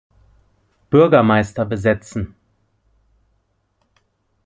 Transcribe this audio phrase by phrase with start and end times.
[0.89, 2.35] Bürgermeister besetzen.